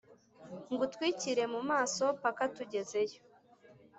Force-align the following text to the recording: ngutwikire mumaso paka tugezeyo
ngutwikire 0.73 1.43
mumaso 1.53 2.05
paka 2.21 2.45
tugezeyo 2.55 3.19